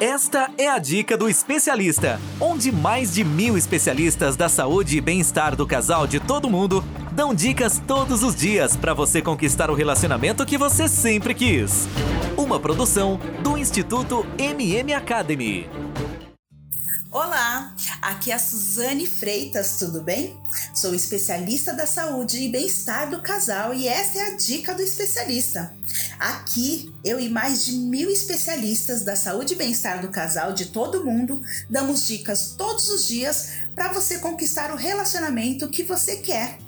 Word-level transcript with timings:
Esta 0.00 0.50
é 0.56 0.66
a 0.66 0.78
dica 0.78 1.14
do 1.14 1.28
especialista, 1.28 2.18
onde 2.40 2.72
mais 2.72 3.12
de 3.12 3.22
mil 3.22 3.58
especialistas 3.58 4.34
da 4.34 4.48
saúde 4.48 4.96
e 4.96 5.00
bem-estar 5.00 5.54
do 5.54 5.66
casal 5.66 6.06
de 6.06 6.18
todo 6.18 6.48
mundo 6.48 6.82
dão 7.12 7.34
dicas 7.34 7.78
todos 7.86 8.22
os 8.22 8.34
dias 8.34 8.74
para 8.74 8.94
você 8.94 9.20
conquistar 9.20 9.70
o 9.70 9.74
relacionamento 9.74 10.46
que 10.46 10.56
você 10.56 10.88
sempre 10.88 11.34
quis. 11.34 11.86
Uma 12.34 12.58
produção 12.58 13.20
do 13.42 13.58
Instituto 13.58 14.26
MM 14.38 14.94
Academy. 14.94 15.68
Olá, 17.12 17.74
aqui 18.00 18.30
é 18.30 18.36
a 18.36 18.38
Suzane 18.38 19.06
Freitas, 19.06 19.76
tudo 19.78 20.00
bem? 20.00 20.34
Sou 20.74 20.94
especialista 20.94 21.74
da 21.74 21.84
saúde 21.84 22.38
e 22.38 22.48
bem-estar 22.48 23.10
do 23.10 23.20
casal 23.20 23.74
e 23.74 23.86
essa 23.86 24.18
é 24.18 24.22
a 24.28 24.36
dica 24.36 24.72
do 24.72 24.80
especialista. 24.80 25.74
Aqui, 26.20 26.92
eu 27.02 27.18
e 27.18 27.30
mais 27.30 27.64
de 27.64 27.72
mil 27.72 28.10
especialistas 28.10 29.00
da 29.00 29.16
saúde 29.16 29.54
e 29.54 29.56
bem-estar 29.56 30.02
do 30.02 30.08
casal 30.08 30.52
de 30.52 30.66
todo 30.66 31.02
mundo 31.02 31.42
damos 31.70 32.06
dicas 32.06 32.54
todos 32.58 32.90
os 32.90 33.08
dias 33.08 33.52
para 33.74 33.90
você 33.90 34.18
conquistar 34.18 34.70
o 34.70 34.76
relacionamento 34.76 35.70
que 35.70 35.82
você 35.82 36.16
quer. 36.16 36.58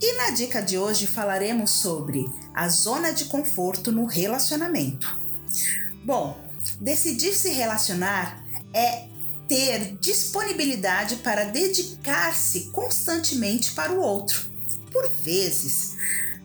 E 0.00 0.12
na 0.18 0.30
dica 0.30 0.62
de 0.62 0.78
hoje 0.78 1.08
falaremos 1.08 1.72
sobre 1.72 2.30
a 2.54 2.68
zona 2.68 3.12
de 3.12 3.24
conforto 3.24 3.90
no 3.90 4.04
relacionamento. 4.04 5.18
Bom, 6.04 6.40
decidir 6.80 7.34
se 7.34 7.50
relacionar 7.50 8.40
é 8.72 9.08
ter 9.48 9.96
disponibilidade 9.96 11.16
para 11.16 11.46
dedicar-se 11.46 12.66
constantemente 12.66 13.72
para 13.72 13.90
o 13.90 14.00
outro. 14.00 14.48
Por 14.92 15.10
vezes, 15.24 15.96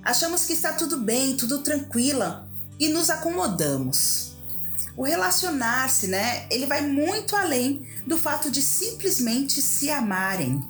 achamos 0.04 0.44
que 0.44 0.54
está 0.54 0.74
tudo 0.74 0.98
bem, 0.98 1.38
tudo 1.38 1.60
tranquila 1.60 2.48
e 2.80 2.90
nos 2.90 3.10
acomodamos. 3.10 4.36
O 4.96 5.04
relacionar-se, 5.04 6.08
né, 6.08 6.48
ele 6.50 6.66
vai 6.66 6.82
muito 6.82 7.36
além 7.36 7.88
do 8.06 8.18
fato 8.18 8.50
de 8.50 8.62
simplesmente 8.62 9.62
se 9.62 9.90
amarem. 9.90 10.64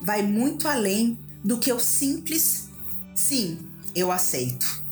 Vai 0.00 0.22
muito 0.22 0.66
além 0.66 1.18
do 1.44 1.58
que 1.58 1.72
o 1.72 1.78
simples 1.78 2.68
sim, 3.14 3.58
eu 3.94 4.10
aceito. 4.10 4.82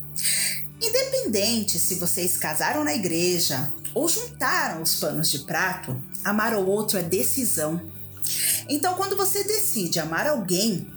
Independente 0.81 1.79
se 1.79 1.95
vocês 1.95 2.37
casaram 2.37 2.83
na 2.83 2.95
igreja 2.95 3.71
ou 3.93 4.07
juntaram 4.07 4.81
os 4.81 4.95
panos 4.95 5.29
de 5.29 5.39
prato, 5.39 6.01
amar 6.23 6.55
o 6.55 6.65
outro 6.65 6.97
é 6.97 7.03
decisão. 7.03 7.81
Então, 8.69 8.95
quando 8.95 9.17
você 9.17 9.43
decide 9.43 9.99
amar 9.99 10.27
alguém, 10.27 10.87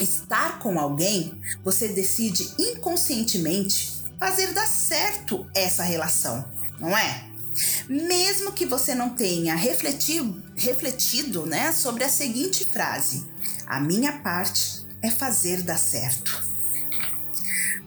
estar 0.00 0.58
com 0.60 0.78
alguém, 0.78 1.38
você 1.64 1.88
decide 1.88 2.54
inconscientemente 2.58 3.97
fazer 4.18 4.52
dar 4.52 4.66
certo 4.66 5.48
essa 5.54 5.82
relação, 5.82 6.44
não 6.78 6.96
é? 6.96 7.28
Mesmo 7.88 8.52
que 8.52 8.66
você 8.66 8.94
não 8.94 9.10
tenha 9.10 9.54
refletido, 9.54 10.42
refletido 10.56 11.46
né, 11.46 11.72
sobre 11.72 12.04
a 12.04 12.08
seguinte 12.08 12.64
frase: 12.64 13.26
a 13.66 13.80
minha 13.80 14.12
parte 14.20 14.86
é 15.02 15.10
fazer 15.10 15.62
dar 15.62 15.78
certo. 15.78 16.46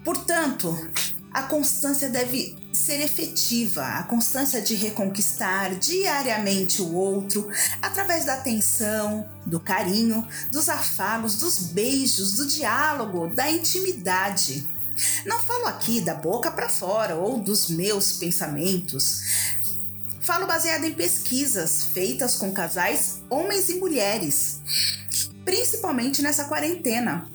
Portanto, 0.03 0.75
a 1.31 1.43
constância 1.43 2.09
deve 2.09 2.57
ser 2.73 3.01
efetiva, 3.01 3.83
a 3.83 4.03
constância 4.03 4.61
de 4.61 4.75
reconquistar 4.75 5.75
diariamente 5.75 6.81
o 6.81 6.93
outro 6.93 7.49
através 7.81 8.25
da 8.25 8.33
atenção, 8.33 9.29
do 9.45 9.59
carinho, 9.59 10.27
dos 10.51 10.67
afagos, 10.67 11.35
dos 11.35 11.59
beijos, 11.59 12.35
do 12.35 12.47
diálogo, 12.47 13.27
da 13.33 13.49
intimidade. 13.49 14.67
Não 15.25 15.39
falo 15.39 15.67
aqui 15.67 16.01
da 16.01 16.13
boca 16.13 16.51
para 16.51 16.69
fora 16.69 17.15
ou 17.15 17.39
dos 17.39 17.69
meus 17.69 18.13
pensamentos. 18.13 19.21
Falo 20.19 20.45
baseado 20.45 20.83
em 20.85 20.93
pesquisas 20.93 21.83
feitas 21.83 22.35
com 22.35 22.51
casais, 22.51 23.21
homens 23.29 23.69
e 23.69 23.75
mulheres, 23.75 24.61
principalmente 25.43 26.21
nessa 26.21 26.45
quarentena, 26.45 27.27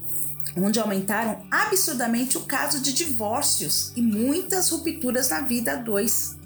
onde 0.57 0.79
aumentaram 0.79 1.47
absurdamente 1.51 2.39
o 2.39 2.43
caso 2.43 2.81
de 2.81 2.93
divórcios 2.93 3.93
e 3.97 4.01
muitas 4.01 4.71
rupturas 4.71 5.29
na 5.29 5.41
vida 5.41 5.73
a 5.73 5.77
dois. 5.77 6.37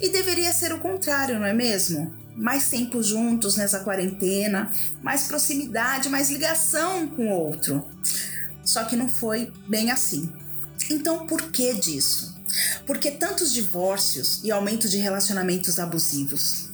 E 0.00 0.08
deveria 0.08 0.52
ser 0.52 0.72
o 0.72 0.80
contrário, 0.80 1.38
não 1.38 1.46
é 1.46 1.54
mesmo? 1.54 2.12
Mais 2.36 2.68
tempo 2.68 3.02
juntos 3.02 3.56
nessa 3.56 3.80
quarentena, 3.80 4.72
mais 5.00 5.28
proximidade, 5.28 6.08
mais 6.08 6.28
ligação 6.28 7.06
com 7.06 7.28
o 7.28 7.38
outro. 7.38 7.88
Só 8.64 8.84
que 8.84 8.96
não 8.96 9.08
foi 9.08 9.52
bem 9.68 9.90
assim. 9.90 10.30
Então, 10.90 11.26
por 11.26 11.50
que 11.50 11.74
disso? 11.74 12.34
Por 12.86 12.98
que 12.98 13.10
tantos 13.10 13.52
divórcios 13.52 14.40
e 14.44 14.50
aumento 14.50 14.88
de 14.88 14.98
relacionamentos 14.98 15.78
abusivos? 15.78 16.68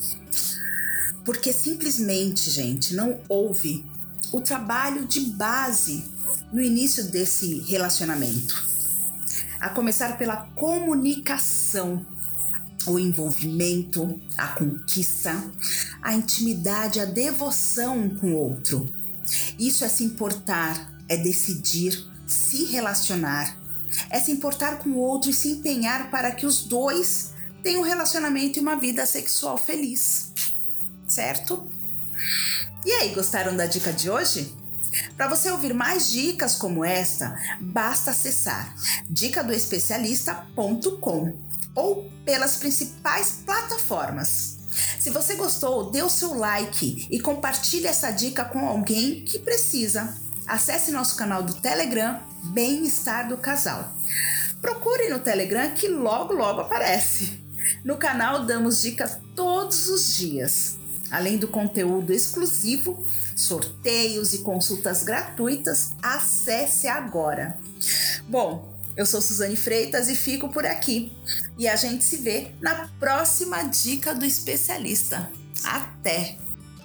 Porque 1.24 1.52
simplesmente, 1.52 2.50
gente, 2.50 2.94
não 2.94 3.20
houve 3.28 3.84
o 4.32 4.40
trabalho 4.40 5.06
de 5.06 5.20
base 5.20 6.04
no 6.52 6.60
início 6.60 7.04
desse 7.04 7.60
relacionamento. 7.60 8.68
A 9.60 9.68
começar 9.68 10.16
pela 10.18 10.36
comunicação, 10.54 12.04
o 12.86 12.98
envolvimento, 12.98 14.20
a 14.36 14.48
conquista, 14.48 15.34
a 16.00 16.14
intimidade, 16.14 16.98
a 16.98 17.04
devoção 17.04 18.08
com 18.16 18.32
o 18.32 18.36
outro. 18.36 18.88
Isso 19.58 19.84
é 19.84 19.88
se 19.88 20.02
importar, 20.02 20.92
é 21.08 21.16
decidir, 21.16 22.06
se 22.26 22.64
relacionar, 22.64 23.59
é 24.08 24.20
se 24.20 24.30
importar 24.30 24.78
com 24.78 24.90
o 24.90 24.98
outro 24.98 25.30
e 25.30 25.34
se 25.34 25.50
empenhar 25.50 26.10
para 26.10 26.30
que 26.30 26.46
os 26.46 26.64
dois 26.64 27.32
tenham 27.62 27.82
um 27.82 27.84
relacionamento 27.84 28.58
e 28.58 28.62
uma 28.62 28.76
vida 28.76 29.04
sexual 29.06 29.58
feliz. 29.58 30.32
Certo? 31.06 31.70
E 32.84 32.90
aí, 32.92 33.14
gostaram 33.14 33.56
da 33.56 33.66
dica 33.66 33.92
de 33.92 34.10
hoje? 34.10 34.52
Para 35.16 35.28
você 35.28 35.48
ouvir 35.50 35.72
mais 35.74 36.10
dicas 36.10 36.56
como 36.56 36.84
esta, 36.84 37.38
basta 37.60 38.10
acessar 38.10 38.74
dicadoespecialista.com 39.08 41.38
ou 41.74 42.10
pelas 42.24 42.56
principais 42.56 43.38
plataformas. 43.44 44.58
Se 44.98 45.10
você 45.10 45.34
gostou, 45.34 45.90
dê 45.90 46.02
o 46.02 46.10
seu 46.10 46.34
like 46.34 47.06
e 47.10 47.20
compartilhe 47.20 47.86
essa 47.86 48.10
dica 48.10 48.44
com 48.44 48.66
alguém 48.66 49.24
que 49.24 49.38
precisa. 49.38 50.16
Acesse 50.50 50.90
nosso 50.90 51.14
canal 51.14 51.44
do 51.44 51.54
Telegram 51.54 52.20
Bem-Estar 52.52 53.28
do 53.28 53.36
Casal. 53.36 53.94
Procure 54.60 55.08
no 55.08 55.20
Telegram 55.20 55.70
que 55.70 55.86
logo 55.86 56.34
logo 56.34 56.62
aparece. 56.62 57.40
No 57.84 57.96
canal 57.96 58.44
damos 58.44 58.82
dicas 58.82 59.16
todos 59.36 59.88
os 59.88 60.12
dias. 60.16 60.76
Além 61.08 61.38
do 61.38 61.46
conteúdo 61.46 62.12
exclusivo, 62.12 63.06
sorteios 63.36 64.32
e 64.32 64.38
consultas 64.38 65.04
gratuitas, 65.04 65.92
acesse 66.02 66.88
agora. 66.88 67.56
Bom, 68.28 68.74
eu 68.96 69.06
sou 69.06 69.20
Suzane 69.20 69.54
Freitas 69.54 70.08
e 70.08 70.16
fico 70.16 70.48
por 70.48 70.66
aqui. 70.66 71.16
E 71.56 71.68
a 71.68 71.76
gente 71.76 72.02
se 72.02 72.16
vê 72.16 72.50
na 72.60 72.88
próxima 72.98 73.62
dica 73.62 74.12
do 74.12 74.24
especialista. 74.24 75.30
Até! 75.62 76.49